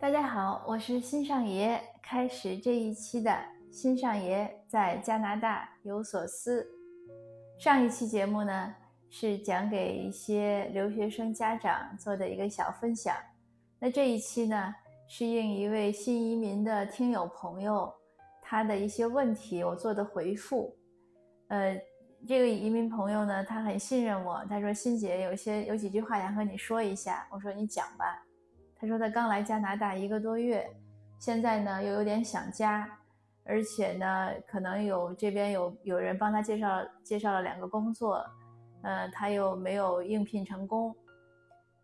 [0.00, 3.36] 大家好，我是新上爷，开始这一期的
[3.72, 6.64] 新上爷在加拿大有所思。
[7.58, 8.72] 上一期节目呢
[9.10, 13.12] 是讲给一些留学生家长做的一个小分享，
[13.80, 14.72] 那这一期呢
[15.08, 17.92] 是应一位新移民的听友朋友
[18.40, 20.78] 他的一些问题，我做的回复。
[21.48, 21.76] 呃，
[22.24, 28.24] 这个移民朋友呢，他很信任我，他说：“欣姐有些有几句话想和你说一下。”我说：“你讲吧。”
[28.80, 30.70] 他说他刚来加拿大一个多月，
[31.18, 32.88] 现在呢又有点想家，
[33.44, 38.24] 而且呢可能有这边有有人帮他介绍介绍了两个工作，
[38.82, 40.94] 呃他又没有应聘成功，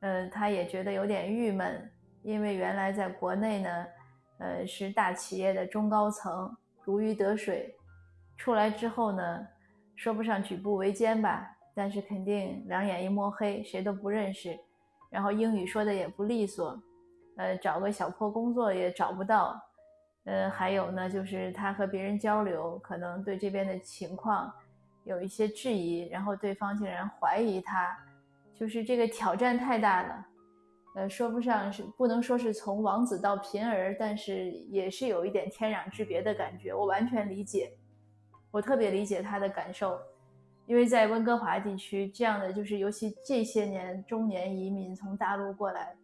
[0.00, 1.90] 呃他也觉得有点郁闷，
[2.22, 3.86] 因为原来在国内呢，
[4.38, 7.74] 呃是大企业的中高层，如鱼得水，
[8.36, 9.46] 出来之后呢，
[9.96, 14.56] 说不上举步维艰吧，但是肯定两眼一摸黑，谁都不认识。
[15.14, 16.77] 然后英语说的也不利索，
[17.36, 19.57] 呃，找个小破工作也找不到，
[20.24, 24.52] 呃，还有呢，就是他和别人交流，可能对这边的情况
[25.04, 27.96] 有一些质疑，然后对方竟然怀疑他，
[28.59, 30.26] 就是这个挑战太大了，
[30.96, 37.70] 呃，说不上是不能说是从王子到贫儿，但是也是有一点天壤之别的感觉，我完全理解，
[38.51, 39.96] 我特别理解他的感受。
[40.66, 45.95] 因为在温哥华地区，这样的就是尤其这些年中年移民从大陆过来，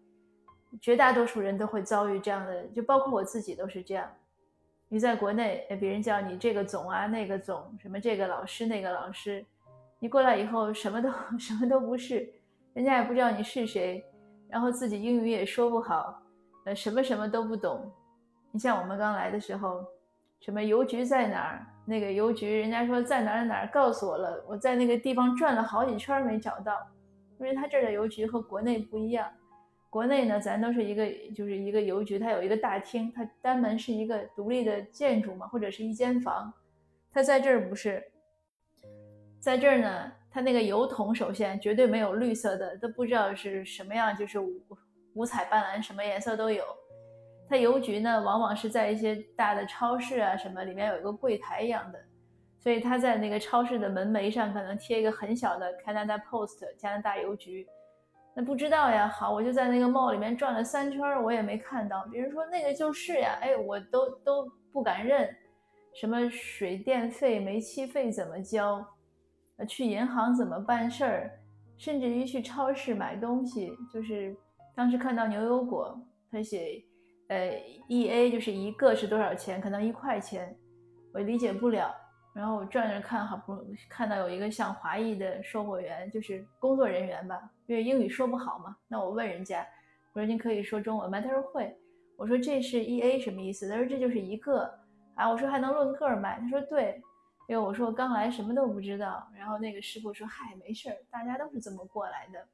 [0.80, 4.08] 绝大多数人都会遭遇这样的，就包括我自己都是这样。
[4.88, 9.44] 你在国内，别人叫你这个总啊那个总，什么这个老师那个老师，
[9.98, 12.28] 你过来以后什么都 什么都不是，
[12.74, 14.04] 人家也不知道你是谁，
[14.48, 16.20] 然后自己英语也说不好，
[16.64, 17.90] 呃，什么什么都不懂。
[18.50, 19.84] 你像我们刚来的时候，
[20.40, 21.66] 什么邮局在哪儿？
[21.84, 24.44] 那个邮局，人家说在哪儿哪儿，告诉我了。
[24.48, 26.74] 我在那个地方转了好几圈没找到，
[27.38, 29.28] 因为他这儿的邮局和国内不一样。
[29.90, 36.52] 国内呢，咱都是一个就是一个邮局，它有一个大厅，它单门是一个独立的建筑嘛，或者是一间房。
[37.12, 38.02] 它在这儿不是，
[39.40, 44.62] 在这儿呢，它那个邮筒首先绝对没有绿色的，都不知道是什么样，就是五
[45.14, 46.62] 五彩斑斓，什么颜色都有。
[47.50, 51.98] 它邮局呢，往往是在一些大的超市啊什么里面有一个柜台一样的，
[52.60, 57.66] 所以它在那个超市的门楣上可能贴一个很小的 Canada Post 加拿大邮局。
[58.36, 62.06] 那不知道呀，好，我就在那个 mall 里面转了三圈，我也没看到。
[62.12, 65.28] 别人说那个就是呀，哎，我都都不敢认。
[65.92, 68.86] 什么水电费、煤气费怎么交？
[69.66, 71.30] 去银行怎么办事儿？
[71.76, 74.36] 甚至于去超市买东西，就是
[74.72, 76.00] 当时看到牛油果，
[76.30, 76.80] 他写。
[77.30, 79.60] 呃，E A 就是一个是多少钱？
[79.60, 80.52] 可能一块钱，
[81.14, 81.94] 我理解不了。
[82.34, 88.76] 然后我转着看，好不容易看到有一个像华裔的售货员，就是工作人员吧，因为英语说不好嘛。
[88.88, 89.64] 那我问人家，
[90.12, 91.20] 我说您可以说中文吗？
[91.20, 91.72] 他说会。
[92.16, 93.68] 我说这是 E A 什么意思？
[93.68, 94.68] 他说这就是一个
[95.14, 95.30] 啊。
[95.30, 96.40] 我说还能论个卖？
[96.40, 97.00] 他说对。
[97.48, 99.24] 因为我说我刚来什么都不知道。
[99.36, 102.44] 然后那个师傅说嗨，没事儿，大家都是这么过来的，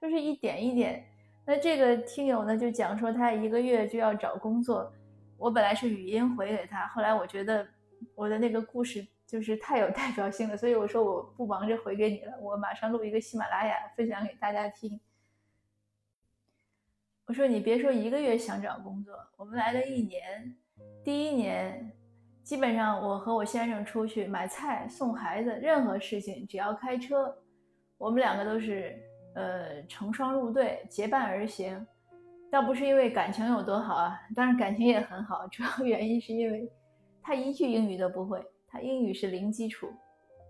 [0.00, 1.04] 就是一点一点。
[1.46, 4.90] 那这个听友呢，就讲说他一个月就要找工作。
[5.36, 7.66] 我本来是语音回给他，后来我觉得
[8.14, 14.98] 我的那个故事就是太有代表性了，所以我说我不忙着回给你了，我马上录一个喜马拉雅分享给大家听。
[17.26, 20.56] 我说你别说一个月想找工作，我们来了一年，
[21.04, 21.92] 第一年
[22.42, 27.36] 基本上我和我先生出去买菜、送孩子，任何事情只要开车，
[27.98, 28.98] 我们两个都是。
[29.34, 31.84] 呃，成双入对，结伴而行，
[32.52, 36.70] 倒不是因为感情有多好啊，当然感情也很好，主要原因是因为
[37.20, 39.92] 他一句英语都不会，他英语是零基础。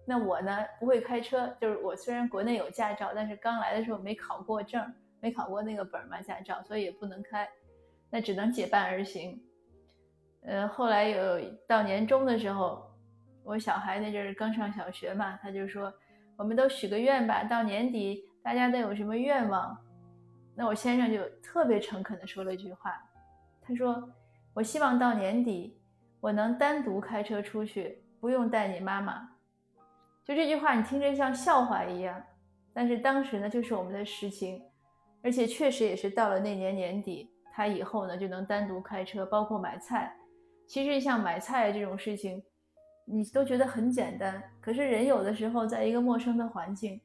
[0.07, 4.85] 那我呢，不会开车，就是我虽然国内有驾照，但是刚来的时候没考过证，
[5.19, 7.49] 没考过那个本嘛驾照，所以也不能开，
[8.11, 9.43] 那只能结伴而行。
[10.43, 12.85] 呃，后来有到年终的时候，
[13.45, 15.91] 我小孩那阵儿刚上小学嘛，他就说，
[16.37, 18.23] 我们都许个愿吧，到年底。
[18.45, 19.75] 大家都有什么愿望？
[20.55, 23.03] 那我先生就特别诚恳地说了一句话，
[23.63, 24.07] 他说
[24.53, 25.81] ：“我希望到年底
[26.21, 29.31] 我能单独开车出去，不用带你妈妈。”
[30.23, 32.23] 就这句话，你听着像笑话一样，
[32.75, 34.63] 但是当时呢，就是我们的实情，
[35.23, 40.15] 而且确实也是到了那年年底，他以后呢就能单独开车，包括买菜。
[40.67, 42.43] 其实像买菜这种事情，
[43.07, 47.01] 你都觉得很简单，可是人有的时候在一个陌生的环境。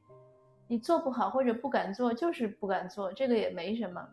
[0.69, 4.07] 你做不好或者不敢做，就是不敢做，这个也没什么。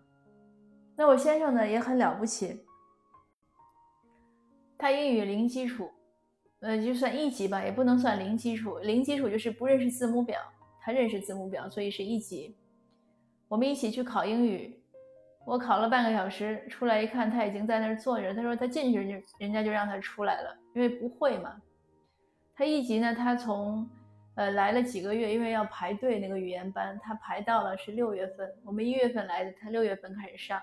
[0.97, 2.65] 那我先生呢也很了不起，
[4.79, 5.91] 他英语零基础，
[6.61, 8.79] 呃，就算一级吧，也不能算零基础。
[8.79, 10.41] 零基础就是不认识字母表，
[10.81, 12.57] 他认识字母表，所以是一级。
[13.49, 14.83] 我们一起去考英语，
[15.45, 18.35] 我考了半个小时，出来一看，他已经在那儿坐着。
[18.35, 21.61] 他说他进去就人家就让他出来了，因为不会嘛。
[22.55, 23.87] 他一级呢，他从
[24.37, 30.63] 呃来了几个月，因为要排队那个语言班，他排到了是六月份，我们一月份来的，他六月份开始上。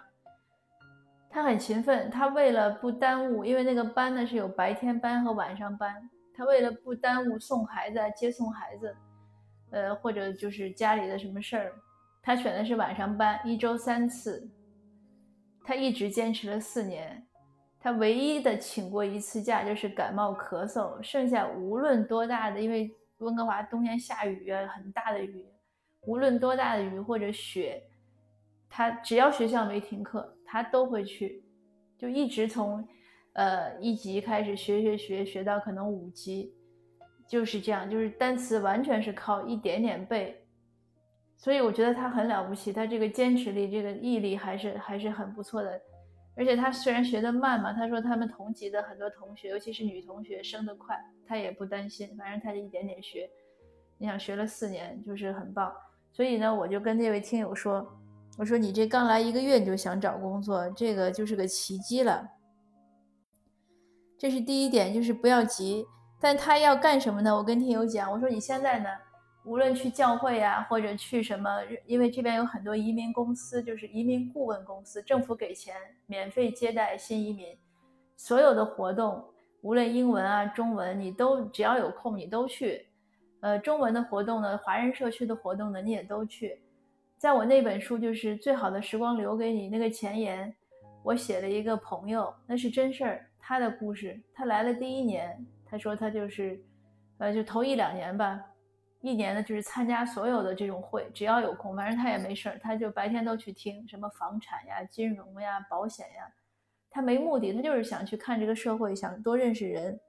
[1.30, 8.96] 他很勤奋，他为了不耽误，因为那个班呢是有白天班和晚上班，他为了不耽误送孩子、接送孩子，
[9.72, 11.74] 呃或者就是家里的什么事儿，
[12.22, 14.48] 他选的是晚上班，一周三次。
[15.66, 17.26] 他一直坚持了四年，
[17.80, 22.94] 他唯一的请过一次假就是感冒咳嗽，剩下无论多大的，因为
[23.24, 25.46] 温哥华冬天下雨啊，很大的雨，
[26.06, 27.82] 无论多大的雨或者雪，
[28.70, 31.44] 他只要学校没停课，他都会去，
[31.98, 32.88] 就一直从，
[33.34, 36.54] 呃一级开始学学学学到可能五级，
[37.28, 40.40] 就是这样，就是单词完全是靠一点点背。
[41.36, 45.82] 所以我觉得他很了不起，他这个坚持力、这个毅力还是还是很不错的。
[46.36, 53.30] 而且他虽然学得慢嘛，他说他们同级的很多同学，尤其是女同学升得快，他也不担心，反正他就一点点学。
[54.00, 55.72] 你想学了四年，就是很棒。
[56.12, 57.88] 所以呢，我就跟这位听友说，
[58.38, 62.28] 我说你这刚来一个月你就想找工作，这个就是个奇迹了。
[64.18, 65.86] 这是第一点，就是不要急。
[66.20, 67.36] 但他要干什么呢？
[67.36, 68.90] 我跟听友讲，我说你现在呢？
[69.46, 71.50] 无论去教会呀，或者去什么，
[71.86, 75.76] 因为这边有很多移民公司，就是移民顾问公司，政府给钱，
[76.06, 77.58] 免费接待新移民，
[78.16, 79.24] 所有的活动，
[79.62, 82.88] 无论英文啊、中文，你都只要有空你都去。
[83.42, 86.62] 呃，中文的活动呢，华人社区的活动呢，你也都去。
[87.18, 90.56] 在我那本书就是最好的时光留给你那个前言，
[91.04, 94.18] 我写了一个朋友，那是真事儿，他的故事。
[94.34, 96.64] 他来了第一年，他说他就是，
[97.18, 98.42] 呃，就头一两年吧。
[99.04, 106.26] 一年呢，就是参加所有的这种会，只要有空，反正他也没事儿，他就白天都去听什么房产呀、金融呀、保险呀，
[106.90, 110.00] 他没目的，他就是想去看这个社会，想多认识人。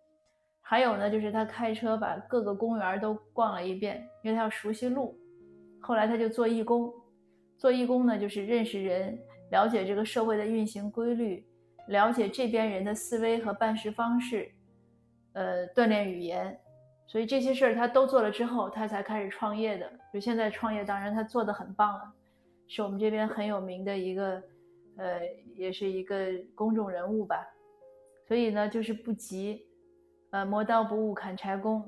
[0.61, 5.19] 还有呢，就是他开车把各个公园都逛了一遍，因为他要熟悉路。
[5.81, 6.93] 后来他就做义工，
[7.59, 9.19] 做义工呢，就是认识人，
[9.51, 11.45] 了解这个社会的运行规律，
[11.89, 14.49] 了解这边人的思维和办事方式，
[15.33, 16.57] 呃，锻炼语言。
[17.07, 19.93] 所以这些事儿他都做了之后，他才开始创业的。
[20.13, 22.13] 就现在创业，当然他做的很棒了，
[22.67, 24.43] 是我们这边很有名的一个，
[24.97, 25.21] 呃，
[25.55, 27.47] 也是一个公众人物吧。
[28.27, 29.65] 所以呢，就是不急，
[30.31, 31.85] 呃，磨刀不误砍柴工。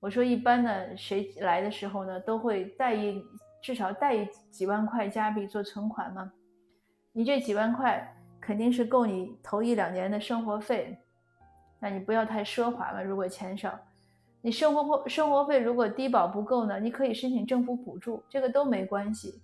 [0.00, 3.22] 我说一般呢，谁来的时候呢，都会带一
[3.62, 6.32] 至少带一几万块加币做存款嘛。
[7.12, 10.98] 你这几万块肯定是够你头一两年的生活费，
[11.78, 13.04] 那你不要太奢华了。
[13.04, 13.78] 如果钱少。
[14.44, 16.78] 你生活费生活费如果低保不够呢？
[16.78, 19.40] 你可以申请政府补助，这个都没关系。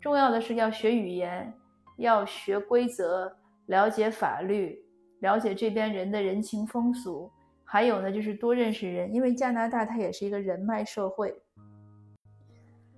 [0.00, 1.54] 重要的是要学语言，
[1.98, 3.32] 要学规则，
[3.66, 4.84] 了解法律，
[5.20, 7.30] 了解这边人的人情风俗。
[7.62, 11.40] 还有呢，就是多认识人，因为加拿大它也是一个人脉社会，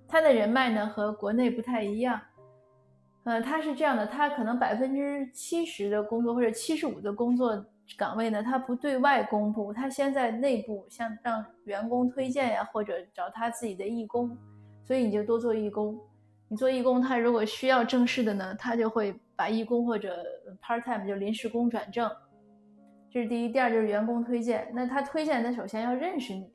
[0.07, 2.19] 它的人脉呢和国内不太一样。
[3.23, 7.63] 呃，它是这样的，它可能百分之七十的工作或者七十五的工作。
[7.97, 14.37] 岗位呢，他不对外公布，他先在内部，像让员工推荐呀，或者找他自己的义工，
[14.83, 15.99] 所以你就多做义工。
[16.47, 20.23] 你做义工，他如果需要正式的呢，他就会把义工或者
[20.61, 22.09] part time 就临时工转正。
[23.09, 24.69] 这是第一，第二就是员工推荐。
[24.73, 26.51] 那他推荐，他首先要认识你。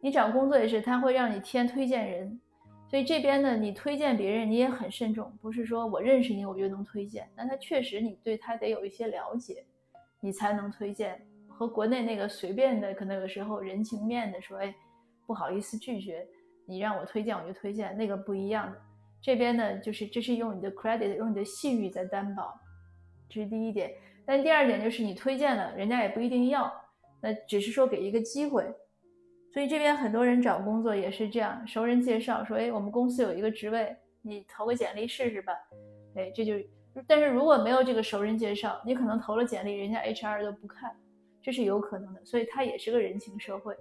[0.00, 2.40] 你找工作也是，他会让你填推荐人。
[2.88, 7.28] 所以这边呢，你推荐别人，你也很慎重，不是说我认识你我就能推荐。
[7.36, 9.64] 那他确实你对他得有一些了解。
[10.26, 14.74] 你才能推荐，和国内那个随便的，可能有时候人情面的说，哎，
[15.24, 16.26] 不好意思拒绝
[16.66, 18.76] 你让我推荐我就推荐，那个不一样的。
[19.22, 22.60] 这边呢，就是这是用你的 credit，用你的信誉在担保，
[23.28, 23.94] 这是第一点。
[24.26, 26.72] 但第二点就是你推荐了，人家也不一定要，
[27.22, 28.64] 那只是说给一个机会。
[29.54, 35.52] 所以这边很多人找工作也是这样，熟人介绍说，哎，我们公司有一个职位，你投个简历试试吧。
[36.16, 36.54] 哎，这就。
[37.06, 40.94] 但是如果没有这个熟人介绍，你可能投了简历，人家 HR 都不看，
[41.42, 42.24] 这是有可能的。
[42.24, 43.76] 所以它也是个人情社会。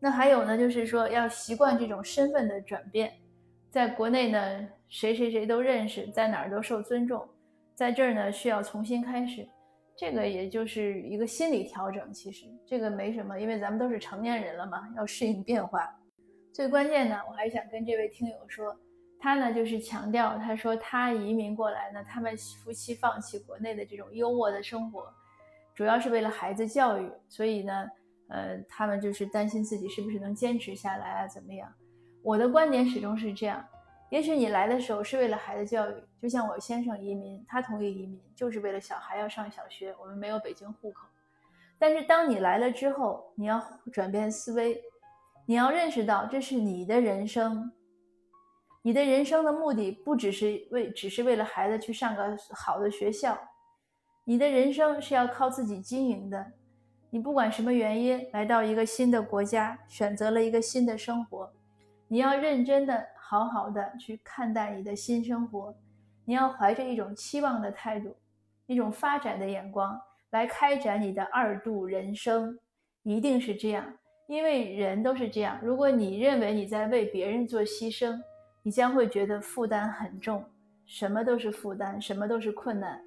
[0.00, 3.12] 那还有呢，就是说要习惯这种身份的转变。
[3.70, 7.28] 在国内呢，谁谁谁都认识，在哪儿都受尊重，
[7.74, 9.46] 在这儿呢需要重新开始，
[9.96, 12.12] 这个也就是一个心理调整。
[12.12, 15.94] 其实这个没什么，因为咱们都是成年人了嘛，要适应变化。
[16.52, 18.74] 最关键呢，我还想跟这位听友说。
[19.24, 25.10] 他呢，就是强调，他说他移民过来呢，他们夫妻放弃国内的这种优渥的生活，
[25.74, 27.88] 主要是为了孩子教育，所以呢，
[28.28, 31.72] 呃，他们就是担心自己是不是能坚持下来啊，怎么样？
[32.22, 33.66] 我的观点始终是这样，
[34.10, 41.06] 也许你来的时候是为了孩子教育，就像我先生移民，他同意移民就是为了小孩要上小学，我们没有北京户口。
[41.78, 43.58] 但是当你来了之后，你要
[43.90, 44.82] 转变思维，
[45.46, 47.72] 你要认识到这是你的人生，
[48.86, 53.38] 你的人生的目的不只是为，只是为了孩子去上个好的学校，
[54.24, 56.52] 你的人生是要靠自己经营的。
[57.08, 61.50] 你不管什么原因来到一个新的国家，选择了一个新的生活，
[62.08, 65.74] 你要认真的、好好的去看待你的新生活，
[66.26, 68.14] 你要怀着一种期望的态度，
[68.66, 69.98] 一种发展的眼光
[70.28, 72.58] 来开展你的二度人生，
[73.02, 73.94] 一定是这样，
[74.26, 75.58] 因为人都是这样。
[75.62, 78.20] 如果你认为你在为别人做牺牲，
[78.66, 80.42] 你将会觉得负担很重，
[80.86, 82.98] 什么都是负担，什么都是困难。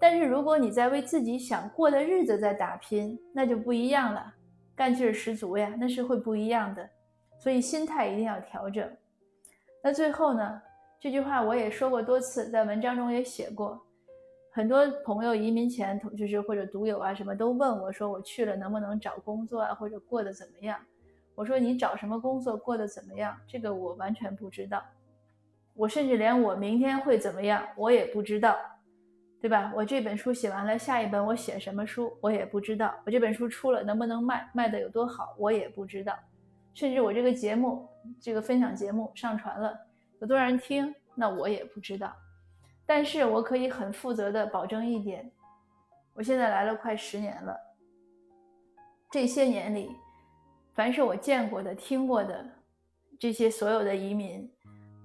[0.00, 4.34] 但是如果你在为自己想过的日子在打拼，那就不一样了，
[4.74, 6.90] 干劲儿十足呀，那是会不一样的。
[7.38, 8.90] 所以心态一定要调整。
[9.80, 10.60] 那最后呢，
[10.98, 13.80] 这句话我也说过多次，在文章中也写过。
[14.50, 20.80] 很多朋友移民前，就是或者读友啊什么都问我说，我去了能不能找工作啊，或者过得怎么样？
[21.36, 23.38] 我说你找什么工作，过得怎么样？
[23.46, 24.82] 这个我完全不知道。
[25.76, 28.56] 我甚至连我明天会怎么样，我也不知道。
[29.38, 29.70] 对吧？
[29.76, 32.92] 我这本书写完了，下一本我写什么书，我也不知道。
[33.04, 36.18] 我这本书出了能不能卖，卖的有多好，我也不知道。
[36.74, 37.86] 甚至我这个节目，
[38.20, 39.78] 这个分享节目上传了，
[40.20, 42.12] 有多少人听，那我也不知道。
[42.86, 45.30] 但是我可以很负责的保证一点，
[46.14, 47.56] 我现在来了快十年了，
[49.12, 49.94] 这些年里，
[50.74, 52.44] 凡是我见过的、听过的
[53.20, 54.50] 这些所有的移民，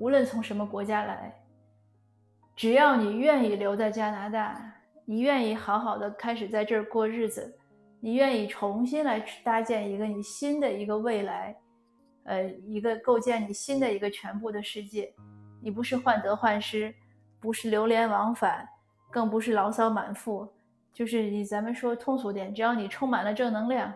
[0.02, 1.32] 无论从什么国家来。
[2.56, 4.74] 只要你愿意留在加拿大，
[5.06, 7.56] 你愿意好好的开始在这儿过日子，
[8.00, 11.56] 你愿意重新来搭建一个你新的一个未来，
[12.24, 15.14] 呃，一个构建你新的一个全部的世界，
[15.62, 16.92] 你不是患得患失，
[17.40, 18.68] 不是流连忘返，
[19.12, 20.52] 更不是牢骚满腹，
[20.92, 23.94] 就是你咱们说通俗点，只要你充满了正能量，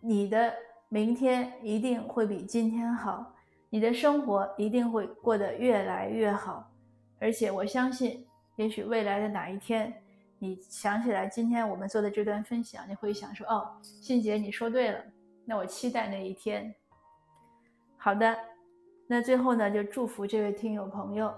[0.00, 0.54] 你的
[0.88, 3.34] 明天一定会比今天好。
[3.68, 6.70] 你的生活一定会过得越来越好，
[7.18, 8.24] 而且我相信，
[8.56, 9.92] 也许未来的哪一天，
[10.38, 14.98] 你想起来今天我们做的这段分享，你会想说：“哦，欣姐，你说对了。”
[15.44, 16.74] 那我期待那一天。
[17.96, 18.36] 好的，
[19.06, 21.32] 那最后呢，就祝福这位听友朋友，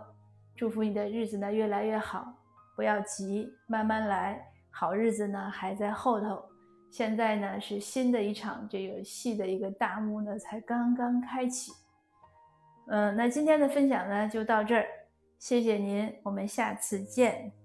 [0.54, 2.32] 祝福你的日子呢越来越好，
[2.76, 6.42] 不要急，慢慢来，好日子呢还在后头。
[6.90, 11.72] 现在呢是新的一场这个戏的一个大幕呢才刚刚开启。
[12.90, 14.86] 嗯，那今天的分享呢就到这儿，
[15.38, 17.57] 谢谢您，我们下次见。